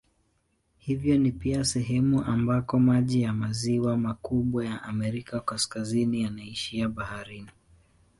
[0.77, 7.51] Hivyo ni pia sehemu ambako maji ya maziwa makubwa ya Amerika Kaskazini yanaishia baharini.